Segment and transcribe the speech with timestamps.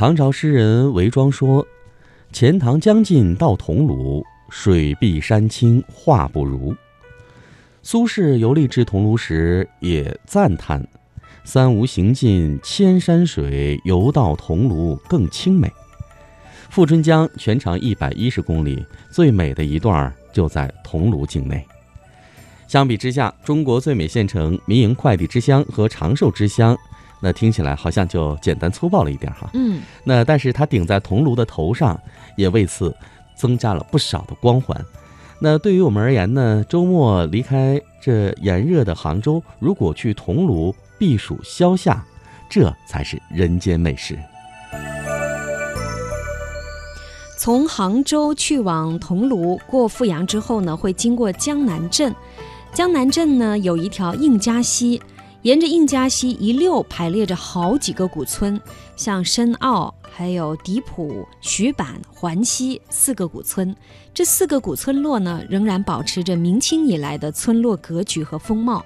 [0.00, 1.66] 唐朝诗人韦庄说
[2.32, 6.74] ：“钱塘江尽到桐庐，水碧山青画不如。”
[7.84, 10.82] 苏轼游历至桐庐时也赞叹
[11.44, 15.70] ：“三吴行尽千山水，游到桐庐更清美。”
[16.70, 21.62] 富春江全长一百一十公里，最美的一段就在桐庐境内。
[22.66, 26.74] 相比之下，中国最美县城、民营快递之乡和长寿之乡。
[27.20, 32.00] 那听起来好像就简单粗暴了一点哈，嗯，那但是它顶在桐庐的头上，
[32.36, 32.94] 也为此
[33.36, 34.78] 增加了不少的光环。
[35.38, 42.04] 那对于我们而言呢，周末离开这炎热的杭州，如果去桐庐避暑消夏，
[42.48, 44.18] 这才是人间美食。
[47.38, 52.14] 从杭州去往桐庐，过富阳之后呢，会经过江南镇。
[52.74, 55.00] 江南镇呢，有一条应家溪。
[55.42, 58.60] 沿着印加溪一溜排列着好几个古村，
[58.94, 63.74] 像深奥、还有迪普、徐坂、环溪四个古村。
[64.12, 68.84] 这四个古村落呢，仍然保持着明清以来的村落格局和风貌。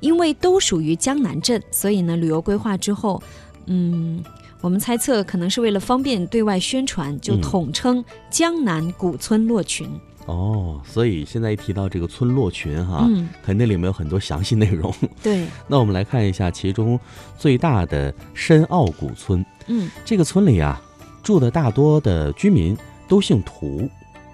[0.00, 3.20] 因为都属于江南镇，所以呢，旅游规划之后，
[3.66, 4.22] 嗯，
[4.60, 9.90] 我们猜测可能是为了方便对外宣传，就统称江南古村落群。
[10.28, 14.94] 哦，所以现在一提到这个村落群哈，嗯，肯定里面有很多详细内容。
[15.22, 17.00] 对， 那我们来看一下其中
[17.38, 19.44] 最大的深奥古村。
[19.68, 20.78] 嗯，这个村里啊，
[21.22, 22.76] 住的大多的居民
[23.08, 23.88] 都姓涂。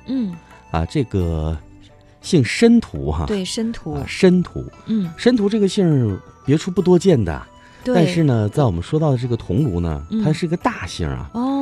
[0.07, 0.35] 嗯，
[0.73, 1.57] 啊，这个
[2.21, 3.25] 姓申涂哈。
[3.27, 3.97] 对，申涂。
[4.05, 4.65] 申涂。
[4.87, 7.41] 嗯，申涂这个姓别处不多见的。
[7.85, 7.95] 对。
[7.95, 11.31] 但是呢，在我们说到的这个桐庐呢，它是个大姓啊。
[11.35, 11.54] 哦。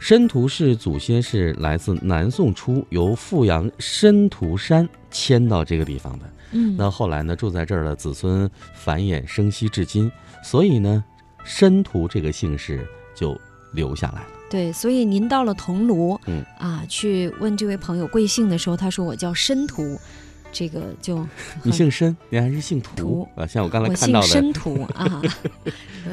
[0.00, 10.10] 申屠氏祖先是来自南宋初由富阳申屠山迁到这个地方的，嗯，那后来呢住在这儿的子孙繁衍生息至今，
[10.42, 11.04] 所以呢
[11.44, 12.84] 申屠这个姓氏
[13.14, 13.38] 就
[13.74, 14.28] 留下来了。
[14.48, 20.00] 对，所以您到了桐庐，嗯啊，去问这位朋友贵姓的时候，他说我叫申屠。
[20.52, 21.26] 这个就
[21.62, 23.46] 你姓申，你还是姓涂啊？
[23.46, 25.22] 像我刚才看到的， 申屠啊，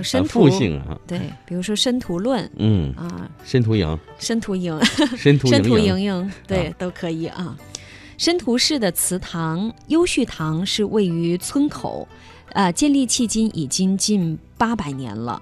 [0.03, 0.97] 申屠复姓啊。
[1.07, 4.79] 对，比如说《申屠论》，嗯啊，申屠营，申屠营，
[5.17, 7.57] 申屠申屠营营，对，都可以啊。
[8.17, 12.07] 申屠氏的祠堂优叙堂是位于村口，
[12.53, 15.41] 呃，建立迄今已经近八百年了。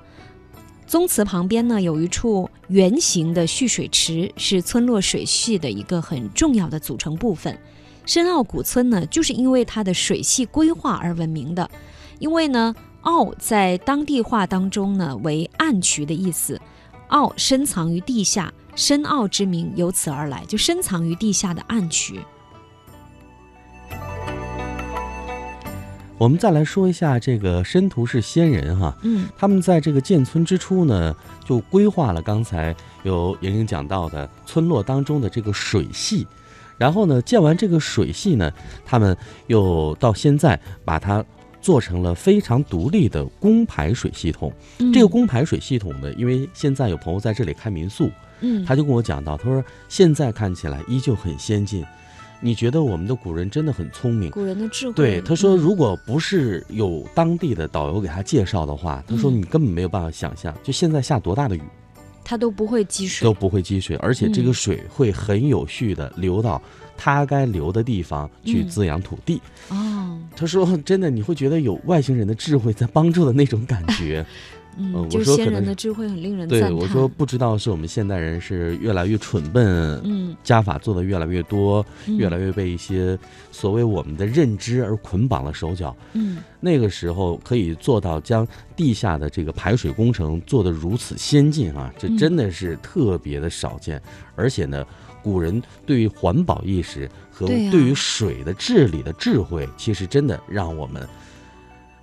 [0.87, 7.57] 宗祠旁边呢有一处圆形的蓄水池，是村落水系的一个很重要的组成部分。
[8.05, 11.69] 深澳古村呢，就是因为它的水系规划而闻名的。
[12.19, 16.61] 因为呢，澳在当地话当中呢为暗渠的意思，
[17.09, 22.21] 澳深藏于地下，深澳之名由此而来，就深藏于地下的暗渠。
[26.17, 31.13] 我们再来说一下这个申屠氏先人哈，嗯，他们在这个建村之初呢，
[31.43, 32.73] 就规划了刚才
[33.03, 36.25] 由莹莹讲到的村落当中的这个水系。
[36.77, 38.51] 然后呢，建完这个水系呢，
[38.85, 39.15] 他们
[39.47, 41.23] 又到现在把它
[41.61, 44.51] 做成了非常独立的供排水系统。
[44.93, 48.09] 这个供排水系统呢，因为现在有朋友在这里开民宿，
[48.41, 51.85] 嗯，他就跟我讲到，他说现在看起来依旧很先进。
[52.41, 54.29] 你觉得我们的古人真的很聪明？
[54.29, 54.93] 古人的智慧。
[54.93, 61.61] 对，他说，如果不是有当地的导游给他介绍的话，他说你根本没有办法想象，就现在下多大的雨。
[62.25, 66.61] 它都不会积水，都不会积水，而且这个水会很有序的流到
[66.97, 69.39] 它该流的地方去滋养土地。
[69.69, 74.25] 哦，他说：“真的，你会觉得有外星人的智慧在帮助的那种感觉。
[74.77, 83.17] ”嗯，就先人的智慧很令人对我说，不知道是我们现代人是越来越蠢笨，嗯，加法做的越来越多，越来越被一些
[83.51, 85.95] 所谓我们的认知而捆绑了手脚。
[86.13, 94.01] 嗯，那个时候可以做到将地下的这个排水工程做得如此先进啊，这真的是特别的少见。
[94.35, 94.85] 而且呢，
[95.23, 101.07] 古人对于环保意识和对于水的治理的智慧，其实真的让我们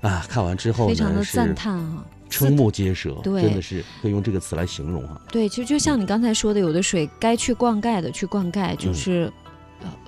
[0.01, 2.05] 啊看完之后非常的赞叹啊。
[2.33, 5.21] 瞠目结舌，对，真的是可以用这个词来形容啊。
[5.31, 9.33] 对，其实就像你刚才说的，有的水该去灌溉的去灌溉，就是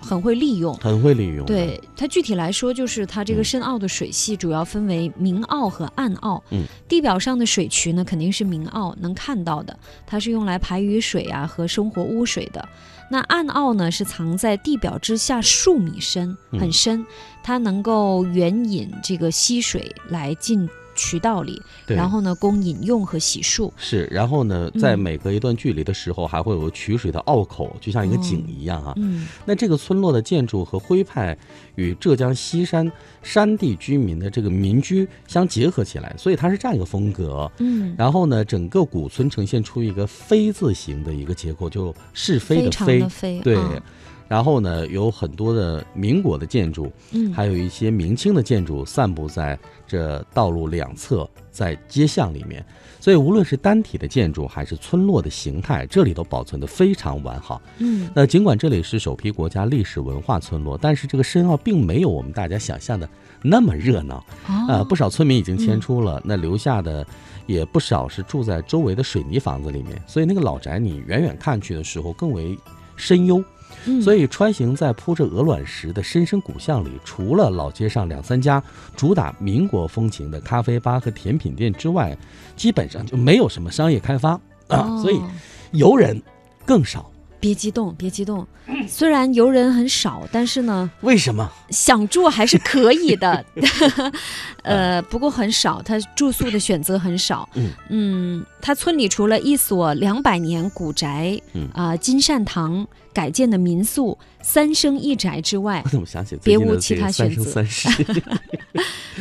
[0.01, 1.45] 很会利用，很会利用。
[1.47, 6.43] 对它具体来说，就是它这个深澳的水系主要分为明澳和暗澳。
[6.51, 12.69] 嗯，地表上的水渠呢，肯定是明澳能看到的，它是用来排雨水啊和生活污水的。
[13.11, 17.05] 那暗澳呢，是藏在地表之下数米深，很深，
[17.43, 20.69] 它能够援引这个溪水来进。
[20.95, 23.71] 渠道里，然后呢供饮用和洗漱。
[23.77, 28.93] 是，然后呢，在嗯每隔一段距离的时候，还会有取水的坳口，就像一个井一样啊。
[28.97, 31.37] 嗯那这个村落的建筑和徽派
[31.75, 32.91] 与浙江西山
[33.23, 37.51] 山地居民的这个民居相结合起来，所以它是这样一个风格。
[37.59, 43.57] 嗯，然后呢，整个古村呈现出一个非字形的一个结构，就是非的非的，非，对。
[43.57, 43.83] 啊
[44.27, 52.65] 然后呢，有很多的民国的建筑，嗯，还有一些明清的建筑散布在这道路两侧，在街巷里面。
[53.01, 57.61] 所以，无论是单体的建筑，还是村落的形态，这里都保存得非常完好。
[57.79, 63.07] 嗯那尽管这里是首批国家历史文化村落，但是这个申奥并没有我们大家想象的
[63.43, 64.17] 那么热闹
[64.47, 67.07] 啊、哦不少村民已经迁嗯出了，那留下的
[67.47, 72.59] 也不少是住在周围的水泥房子里面，所以那个老宅你远远看去的时候更为
[72.97, 73.45] 深幽。
[73.87, 78.63] 嗯，所以穿行在铺着鹅卵石的深深古巷里，除了老街上两三家
[78.97, 82.17] 主打民国风情的咖啡吧和甜品店之外，
[82.57, 85.31] 基本上就没有什么商业开发啊，所以哦
[85.73, 86.21] 游人
[86.65, 87.11] 更少。
[87.45, 88.47] 别激动，别激动。
[88.89, 91.47] 虽然游人很少，但是呢，为什么？
[91.69, 93.45] 想住还是可以的。
[94.65, 97.47] 呃，不过很少，他住宿的选择很少。
[97.53, 107.87] 嗯嗯，他村里除了一所两百年古宅，嗯啊、金善堂改建的民宿三生一宅之外 我，怎么想起别最近的无其他选择三世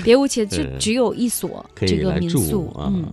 [0.01, 2.69] 别无其就呃只有一所这个民宿。
[2.69, 2.87] 啊？
[2.87, 3.11] 嗯，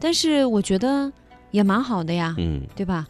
[0.00, 1.12] 但是我觉得
[1.52, 2.34] 也蛮好的呀。
[2.38, 3.06] 嗯对吧？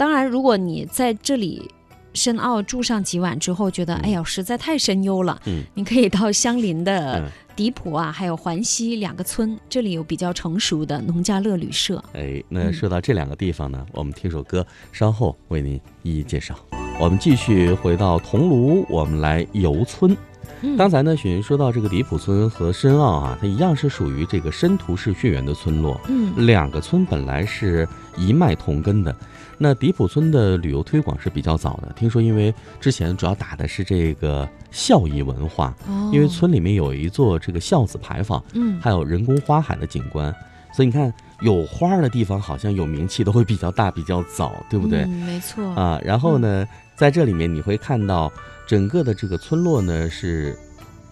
[0.00, 1.70] 当然，如果你在这里
[2.14, 12.02] 深澳住上几晚之后，觉得、嗯哎呀实在太深幽了，嗯你可以到相邻的嗯，迪普啊，还有环西两个村，这里有比较成熟的农家乐旅社。
[12.14, 16.58] 哎，那嗯说到这两个地方呢，我们听首歌，稍后为您一一介绍。
[16.98, 20.16] 我们继续回到桐庐，我们来游村。
[20.62, 26.00] 嗯，刚才呢，雪云说到这个迪普村和申奥啊，它一样是属于这个申屠氏血缘的村落。
[26.08, 29.14] 嗯两个村本来是一脉同根的。
[29.62, 40.34] 那迪普村的旅游推广是比较早的，听说因为之前主要打的是这个孝义文化，哦，因为村里面有一座这个孝子牌坊，嗯还有人工花海的景观，
[40.72, 45.02] 所以你看有花儿的地方好像有名气都会比较大、比较早，对不对？
[45.02, 45.62] 嗯、没错。
[45.74, 46.66] 啊，然后呢，
[46.96, 48.32] 在这里面你会看到
[48.70, 50.56] 整个的这个村落呢是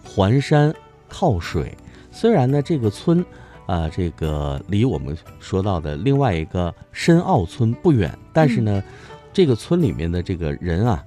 [0.01, 0.73] 环山
[1.09, 1.75] 靠水，
[2.09, 3.25] 虽然呢这个村
[3.65, 8.81] 啊、这个离我们说到的另外一个深澳村不远，但是呢，
[9.33, 11.03] 这个村里面的这个人啊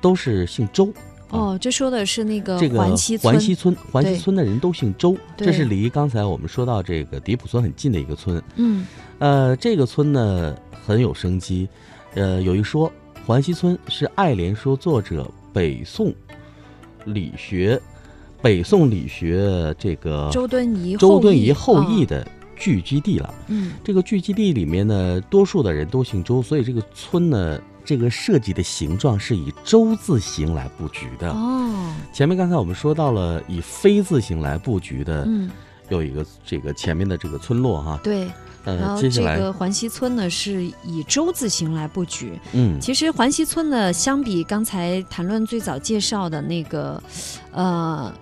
[0.00, 0.92] 都是姓周。
[1.28, 3.32] 哦，这说的是那个这个环西村。
[3.32, 8.42] 环西村，环西村的人都姓周，这是离刚才我们说到这个迪普村很近的一个村。
[8.56, 8.84] 嗯
[9.20, 11.68] 呃，这个村呢很有生机，
[12.14, 12.90] 呃，有一说，
[13.24, 16.12] 环西村是爱莲说作者北宋
[17.04, 17.80] 理学，
[18.42, 23.32] 北宋理学这个周敦颐周敦颐后后裔啊的聚居地了。
[23.46, 31.30] 嗯这个聚集地里面呢，多数的人都姓周，所以这个村呢，这个设计的形状是以周字形来布局的。
[31.30, 31.70] 哦
[32.12, 35.50] 前面刚才我们说到了以非字形来布局的，嗯
[35.88, 38.30] 有一个这个前面的这个村落哈，对，
[38.64, 42.38] 然呃，后这个环西村呢是以周字形来布局。
[42.52, 47.02] 嗯，其实环西村呢，相比刚才谈论最早介绍的那个，
[47.52, 48.12] 呃，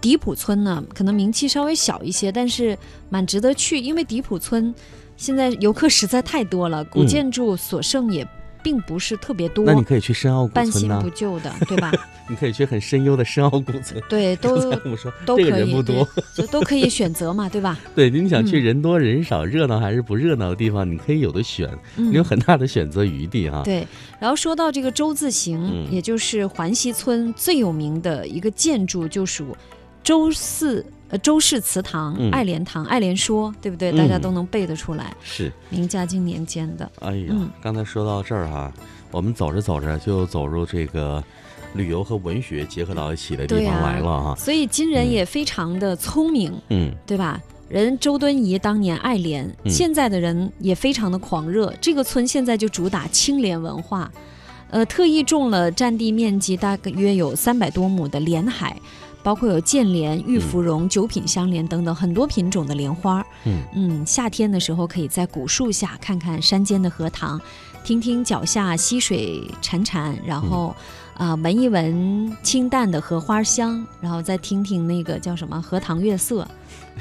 [0.00, 2.76] 迪普村呢，可能名气稍微小一些，但是
[3.08, 4.74] 蛮值得去，因为迪普村
[5.16, 7.06] 现在游客实在太多了，古嗯。
[7.06, 8.26] 建筑所剩也
[8.64, 11.92] 并不是特别多，那你可以去深奥古村呐、半新不旧的，对吧？
[12.28, 14.02] 你可以去很深幽的深奥古村。
[14.08, 17.78] 对，都 我们说这个都可以，人不多，就都可以选择嘛，对吧？
[17.94, 23.60] 对，你想去嗯人多人少、热闹还是不热闹的地方，你可以有的选，嗯，你有很大的选择余地哈。
[23.62, 23.86] 对，
[24.18, 29.54] 然后说到这个周字形，嗯也就是环西村最有名的一个建筑，就属
[30.02, 33.92] 周寺呃周氏祠堂、嗯爱莲堂、爱莲说，对不对？
[33.92, 36.90] 大家嗯都能背得出来，是，明嘉靖年间的。
[37.00, 38.72] 哎呀，嗯刚才说到这儿哈，
[39.10, 41.22] 我们走着走着就走入这个
[41.74, 44.34] 旅游和文学结合到一起的地方来了哈。
[44.36, 47.40] 所以金人嗯也非常的聪明，嗯对吧？
[47.68, 51.72] 人周敦颐当年爱莲，嗯现在的人也非常的狂热。
[51.80, 54.10] 这个村现在就主打清莲文化，
[54.70, 58.76] 呃，特意种了占地面积大约有三百多亩的莲海，
[59.24, 63.24] 包括有剑莲、玉芙蓉、九品香莲等等很多品种的莲花。
[63.46, 67.40] 嗯嗯，夏天的时候可以在古树下看看山间的荷塘，
[67.82, 70.76] 听听脚下溪水潺潺，然后
[71.14, 76.46] 啊、闻一闻清淡的荷花香，然后再听听那个叫什么荷塘月色，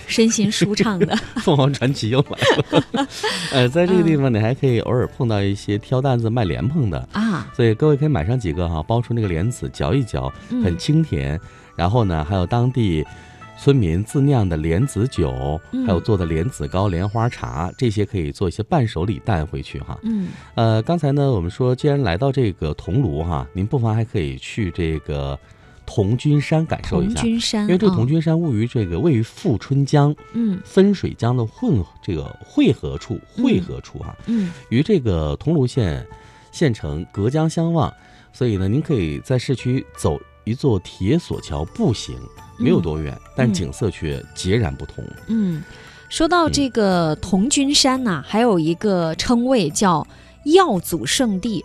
[0.08, 1.18] 身心舒畅的。
[1.44, 2.38] 凤凰传奇又来
[2.70, 3.08] 了。
[3.51, 11.38] 呃，在这个地方你还可以偶尔碰到一些挑担子卖莲蓬的，啊，所以各位可以买上几个哈，剥出那个莲子嚼一嚼，很嗯清甜。
[11.75, 13.06] 然后呢，还有当地
[13.58, 19.98] 村民自酿的莲子酒，嗯还有做的莲子糕、莲花茶，这些可以做一些伴手礼带回去哈。
[20.03, 25.39] 嗯呃，刚才呢，我们说，既然来到这个桐庐哈，您不妨还可以去这个
[25.86, 27.22] 童军山感受一童下。
[27.22, 36.06] 军山，因为这个啊童军山位于这个位于富春江、嗯分水江的混这个汇合处，汇合处哈、嗯与这个桐庐县
[36.51, 37.94] 县城隔江相望，
[38.34, 42.15] 所以呢，您可以在市区走一座铁索桥步行，
[42.57, 45.03] 没有多远，但景色却截然不同。
[45.27, 45.63] 嗯，
[46.09, 50.05] 说到这个童军山呐、还有一个称谓叫
[50.45, 51.63] 药祖圣地。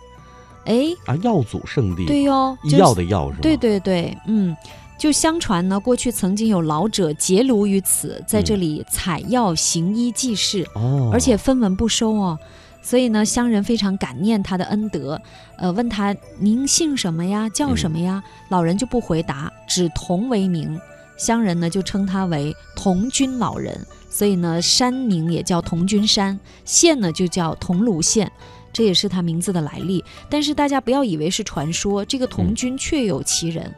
[0.65, 3.39] 哎，啊，药祖圣地，对哟，医药的药是吧？
[3.41, 4.55] 对对对，嗯，
[4.99, 12.37] 就相传呢，过去曾经有老者结庐于此，在这里采药行医济世，哦，而且分文不收哦。
[12.81, 15.21] 所以呢，乡人非常感念他的恩德，
[15.57, 18.23] 呃，问他您姓什么呀，叫什么呀？
[18.49, 20.79] 老人就不回答，只童为名，
[21.17, 23.79] 乡人呢就称他为童军老人。
[24.09, 28.31] 所以呢，山名也叫童军山，县呢就叫桐庐县，
[28.73, 30.03] 这也是他名字的来历。
[30.29, 33.71] 但是大家不要以为是传说，这个童嗯军确有其人。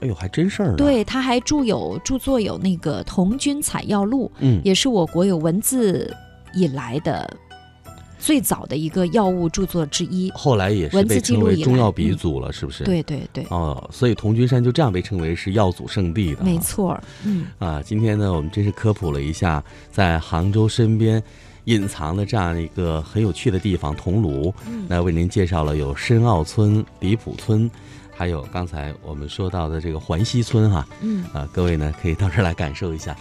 [0.00, 6.12] 哎呦，还真事儿呢。，对，他还著有著作有那个《童军采药录》，嗯，也是我国有文字
[6.52, 7.32] 以来的
[8.22, 10.30] 最早的一个药物著作之一。
[10.30, 12.84] 后来也是被称为中药鼻嗯祖了，是不是？。
[12.84, 16.44] 对对对，哦，所以童君山就这样被称为是药祖圣地的。
[16.44, 16.56] 没。
[16.60, 21.20] 错，嗯啊，今天呢，我们真是科普了一下在杭州身边
[21.64, 24.54] 隐藏的这样一个很有趣的地方——桐庐。
[24.68, 27.68] 嗯那为您介绍了有深澳村、李浦村，
[28.12, 30.86] 还有刚才我们说到的这个环溪村哈。
[31.00, 31.24] 嗯。
[31.32, 33.16] 啊，各位呢可以到这儿来感受一下。